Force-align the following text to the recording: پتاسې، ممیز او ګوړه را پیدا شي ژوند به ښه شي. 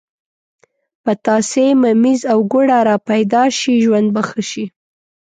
پتاسې، 1.03 1.65
ممیز 1.81 2.21
او 2.31 2.39
ګوړه 2.51 2.79
را 2.87 2.95
پیدا 3.09 3.43
شي 3.57 3.73
ژوند 3.83 4.07
به 4.15 4.21
ښه 4.27 4.41
شي. 4.49 4.65